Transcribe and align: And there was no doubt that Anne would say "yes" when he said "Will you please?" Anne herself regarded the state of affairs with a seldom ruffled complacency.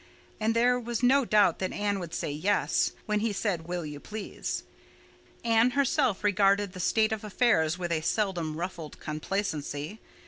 And 0.39 0.55
there 0.55 0.79
was 0.79 1.03
no 1.03 1.25
doubt 1.25 1.59
that 1.59 1.71
Anne 1.71 1.99
would 1.99 2.11
say 2.15 2.31
"yes" 2.31 2.93
when 3.05 3.19
he 3.19 3.31
said 3.31 3.67
"Will 3.67 3.85
you 3.85 3.99
please?" 3.99 4.63
Anne 5.45 5.69
herself 5.77 6.23
regarded 6.23 6.73
the 6.73 6.79
state 6.79 7.11
of 7.11 7.23
affairs 7.23 7.77
with 7.77 7.91
a 7.91 8.01
seldom 8.01 8.57
ruffled 8.57 8.99
complacency. 8.99 9.99